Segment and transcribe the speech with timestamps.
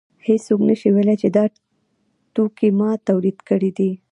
[0.27, 1.43] هېڅوک نشي ویلی چې دا
[2.33, 3.91] توکی ما تولید کړی دی